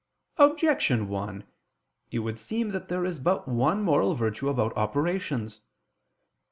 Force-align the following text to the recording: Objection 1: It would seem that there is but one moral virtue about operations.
Objection 0.37 1.09
1: 1.09 1.43
It 2.09 2.17
would 2.19 2.39
seem 2.39 2.69
that 2.69 2.87
there 2.87 3.05
is 3.05 3.19
but 3.19 3.47
one 3.47 3.83
moral 3.83 4.15
virtue 4.15 4.49
about 4.49 4.75
operations. 4.75 5.61